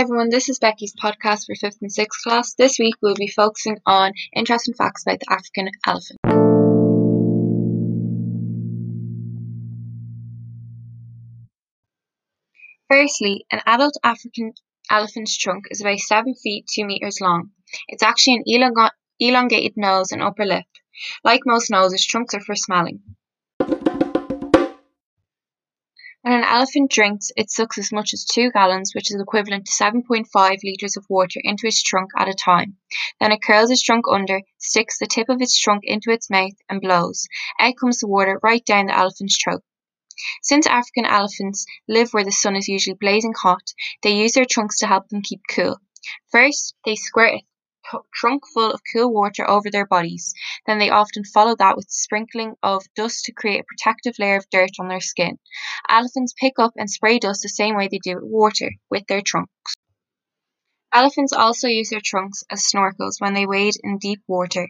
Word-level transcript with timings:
everyone, 0.00 0.28
this 0.28 0.48
is 0.48 0.58
Becky's 0.58 0.92
podcast 0.92 1.46
for 1.46 1.54
5th 1.54 1.80
and 1.80 1.90
6th 1.90 2.22
class. 2.24 2.54
This 2.54 2.80
week 2.80 2.94
we'll 3.00 3.14
be 3.14 3.28
focusing 3.28 3.78
on 3.86 4.12
interesting 4.34 4.74
facts 4.74 5.04
about 5.06 5.20
the 5.20 5.32
African 5.32 5.70
elephant. 5.86 6.18
Firstly, 12.90 13.46
an 13.52 13.60
adult 13.66 13.96
African 14.02 14.54
elephant's 14.90 15.38
trunk 15.38 15.66
is 15.70 15.80
about 15.80 16.00
7 16.00 16.34
feet 16.42 16.66
2 16.74 16.84
meters 16.84 17.20
long. 17.20 17.50
It's 17.86 18.02
actually 18.02 18.42
an 18.44 18.44
elong- 18.48 18.90
elongated 19.20 19.76
nose 19.76 20.10
and 20.10 20.22
upper 20.22 20.44
lip. 20.44 20.66
Like 21.22 21.42
most 21.46 21.70
noses, 21.70 22.04
trunks 22.04 22.34
are 22.34 22.40
for 22.40 22.56
smelling. 22.56 23.00
When 26.24 26.32
an 26.32 26.44
elephant 26.44 26.90
drinks, 26.90 27.32
it 27.36 27.50
sucks 27.50 27.76
as 27.76 27.92
much 27.92 28.14
as 28.14 28.24
two 28.24 28.50
gallons, 28.50 28.94
which 28.94 29.10
is 29.10 29.20
equivalent 29.20 29.66
to 29.66 29.72
7.5 29.72 30.56
litres 30.64 30.96
of 30.96 31.04
water, 31.10 31.38
into 31.44 31.66
its 31.66 31.82
trunk 31.82 32.12
at 32.16 32.30
a 32.30 32.32
time. 32.32 32.78
Then 33.20 33.30
it 33.30 33.42
curls 33.42 33.70
its 33.70 33.82
trunk 33.82 34.06
under, 34.10 34.40
sticks 34.56 34.98
the 34.98 35.06
tip 35.06 35.28
of 35.28 35.42
its 35.42 35.60
trunk 35.60 35.82
into 35.84 36.10
its 36.10 36.30
mouth, 36.30 36.54
and 36.66 36.80
blows. 36.80 37.28
Out 37.60 37.74
comes 37.78 37.98
the 37.98 38.08
water 38.08 38.40
right 38.42 38.64
down 38.64 38.86
the 38.86 38.96
elephant's 38.96 39.36
throat. 39.36 39.64
Since 40.42 40.66
African 40.66 41.04
elephants 41.04 41.66
live 41.86 42.14
where 42.14 42.24
the 42.24 42.32
sun 42.32 42.56
is 42.56 42.68
usually 42.68 42.96
blazing 42.98 43.34
hot, 43.36 43.74
they 44.02 44.16
use 44.16 44.32
their 44.32 44.46
trunks 44.46 44.78
to 44.78 44.86
help 44.86 45.10
them 45.10 45.20
keep 45.20 45.42
cool. 45.50 45.76
First, 46.32 46.74
they 46.86 46.94
squirt 46.94 47.42
trunk 48.12 48.42
full 48.52 48.72
of 48.72 48.80
cool 48.92 49.12
water 49.12 49.48
over 49.48 49.70
their 49.70 49.86
bodies. 49.86 50.34
Then 50.66 50.78
they 50.78 50.90
often 50.90 51.24
follow 51.24 51.54
that 51.56 51.76
with 51.76 51.90
sprinkling 51.90 52.54
of 52.62 52.84
dust 52.94 53.24
to 53.24 53.32
create 53.32 53.60
a 53.60 53.64
protective 53.64 54.18
layer 54.18 54.36
of 54.36 54.50
dirt 54.50 54.70
on 54.78 54.88
their 54.88 55.00
skin. 55.00 55.38
Elephants 55.88 56.34
pick 56.38 56.58
up 56.58 56.72
and 56.76 56.90
spray 56.90 57.18
dust 57.18 57.42
the 57.42 57.48
same 57.48 57.76
way 57.76 57.88
they 57.88 57.98
do 57.98 58.16
with 58.16 58.24
water, 58.24 58.70
with 58.90 59.06
their 59.06 59.22
trunks. 59.22 59.74
Elephants 60.94 61.32
also 61.32 61.66
use 61.66 61.90
their 61.90 62.00
trunks 62.00 62.44
as 62.48 62.70
snorkels 62.72 63.20
when 63.20 63.34
they 63.34 63.46
wade 63.46 63.74
in 63.82 63.98
deep 63.98 64.22
water. 64.28 64.68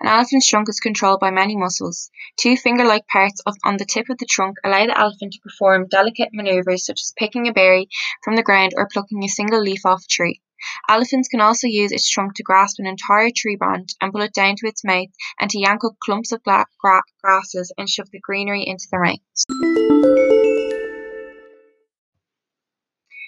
An 0.00 0.06
elephant's 0.06 0.46
trunk 0.46 0.68
is 0.68 0.78
controlled 0.78 1.18
by 1.18 1.32
many 1.32 1.56
muscles. 1.56 2.12
Two 2.36 2.56
finger-like 2.56 3.08
parts 3.08 3.40
of, 3.44 3.56
on 3.64 3.76
the 3.76 3.84
tip 3.84 4.08
of 4.08 4.18
the 4.18 4.24
trunk 4.24 4.56
allow 4.62 4.86
the 4.86 4.96
elephant 4.96 5.32
to 5.32 5.40
perform 5.40 5.88
delicate 5.88 6.28
maneuvers 6.32 6.86
such 6.86 7.00
as 7.00 7.12
picking 7.18 7.48
a 7.48 7.52
berry 7.52 7.88
from 8.22 8.36
the 8.36 8.44
ground 8.44 8.70
or 8.76 8.86
plucking 8.86 9.24
a 9.24 9.28
single 9.28 9.60
leaf 9.60 9.84
off 9.84 10.04
a 10.04 10.08
tree. 10.08 10.40
Elephants 10.88 11.28
can 11.28 11.40
also 11.40 11.66
use 11.66 11.92
its 11.92 12.08
trunk 12.08 12.34
to 12.34 12.42
grasp 12.42 12.78
an 12.78 12.86
entire 12.86 13.30
tree 13.34 13.56
branch 13.56 13.90
and 14.00 14.12
pull 14.12 14.22
it 14.22 14.32
down 14.32 14.56
to 14.56 14.66
its 14.66 14.84
mouth 14.84 15.08
and 15.40 15.50
to 15.50 15.58
yank 15.58 15.84
up 15.84 15.94
clumps 16.00 16.32
of 16.32 16.42
grasses 16.42 17.72
and 17.76 17.88
shove 17.88 18.10
the 18.10 18.20
greenery 18.20 18.64
into 18.66 18.86
their 18.90 19.00
mouths. 19.00 19.46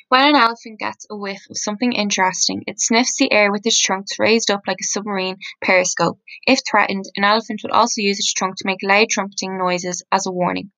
When 0.08 0.28
an 0.28 0.36
elephant 0.36 0.78
gets 0.78 1.04
a 1.10 1.16
whiff 1.16 1.42
of 1.50 1.58
something 1.58 1.92
interesting, 1.92 2.62
it 2.68 2.80
sniffs 2.80 3.16
the 3.16 3.32
air 3.32 3.50
with 3.50 3.66
its 3.66 3.80
trunk 3.80 4.06
raised 4.20 4.52
up 4.52 4.62
like 4.64 4.76
a 4.80 4.84
submarine 4.84 5.38
periscope. 5.60 6.20
If 6.46 6.60
threatened, 6.64 7.06
an 7.16 7.24
elephant 7.24 7.62
will 7.64 7.72
also 7.72 8.00
use 8.00 8.20
its 8.20 8.32
trunk 8.32 8.54
to 8.58 8.66
make 8.66 8.84
loud 8.84 9.08
trumpeting 9.10 9.58
noises 9.58 10.04
as 10.12 10.26
a 10.26 10.30
warning. 10.30 10.70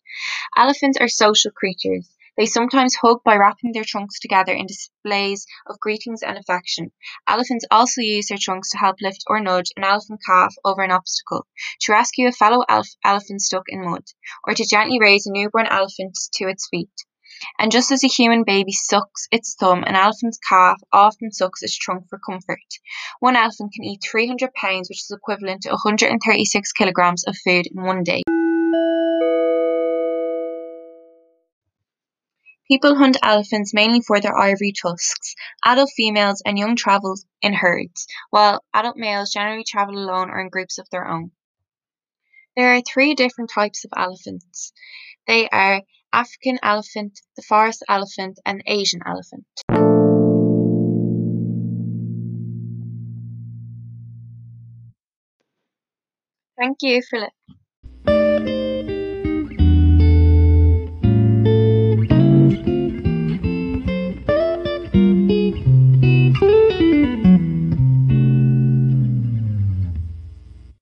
Elephants 0.57 0.97
are 0.99 1.09
social 1.09 1.51
creatures. 1.51 2.09
They 2.39 2.47
sometimes 2.47 2.95
hug 2.95 3.25
by 3.25 3.35
wrapping 3.35 3.73
their 3.73 3.83
trunks 3.85 4.21
together 4.21 4.53
in 4.53 4.67
displays 4.67 5.45
of 5.67 5.81
greetings 5.81 6.23
and 6.23 6.39
affection. 6.39 6.93
Elephants 7.27 7.65
also 7.69 8.01
use 8.01 8.29
their 8.29 8.39
trunks 8.41 8.71
to 8.71 8.79
help 8.79 8.99
lift 9.03 9.25
or 9.27 9.41
nudge 9.41 9.73
an 9.77 9.83
elephant 9.83 10.21
calf 10.25 10.55
over 10.65 10.83
an 10.83 10.93
obstacle, 10.93 11.49
to 11.81 11.93
rescue 11.93 12.29
a 12.29 12.33
fellow 12.33 12.65
elephant 13.05 13.43
stuck 13.43 13.65
in 13.67 13.85
mud, 13.85 14.05
or 14.47 14.55
to 14.55 14.65
gently 14.65 15.01
raise 15.01 15.27
a 15.27 15.33
newborn 15.33 15.67
elephant 15.67 16.17
to 16.35 16.45
its 16.45 16.69
feet. 16.71 16.93
And 17.59 17.73
just 17.73 17.91
as 17.91 18.05
a 18.05 18.09
human 18.09 18.45
baby 18.45 18.73
sucks 18.73 19.27
its 19.33 19.57
thumb, 19.59 19.83
an 19.83 19.97
elephant's 19.97 20.39
calf 20.39 20.81
often 20.93 21.33
sucks 21.33 21.65
its 21.65 21.77
trunk 21.77 22.05
for 22.09 22.21
comfort. 22.25 22.61
One 23.19 23.35
elephant 23.35 23.73
can 23.73 23.85
eat 23.85 24.07
300 24.09 24.55
pounds, 24.55 24.89
which 24.89 25.03
is 25.03 25.11
equivalent 25.11 25.63
to 25.63 25.71
136 25.71 26.73
kilograms 26.73 27.25
of 27.27 27.37
food 27.45 27.67
in 27.67 27.83
one 27.83 28.05
day. 28.05 28.23
People 32.71 32.97
hunt 32.97 33.17
elephants 33.23 33.73
mainly 33.73 34.03
for 34.03 34.21
their 34.21 34.37
ivory 34.37 34.73
tusks. 34.73 35.35
Adult 35.65 35.91
females 35.97 36.43
and 36.45 36.59
young 36.59 36.77
travel 36.77 37.17
in 37.41 37.55
herds, 37.55 38.07
while 38.29 38.63
adult 38.75 38.99
males 38.99 39.31
generally 39.31 39.65
travel 39.65 39.97
alone 39.97 40.29
or 40.29 40.39
in 40.39 40.51
groups 40.51 40.77
of 40.77 40.87
their 40.91 41.09
own. 41.09 41.31
There 42.57 42.75
are 42.75 42.83
three 42.83 43.15
different 43.15 43.51
types 43.51 43.87
of 43.87 43.93
elephants. 43.97 44.73
They 45.27 45.49
are 45.49 45.83
African 46.13 46.59
elephant, 46.63 47.21
the 47.37 47.43
forest 47.43 47.85
elephant, 47.89 48.39
and 48.45 48.63
Asian 48.67 49.01
elephant. 49.07 49.47
Thank 56.59 56.83
you 56.83 56.97
listening. 56.97 57.31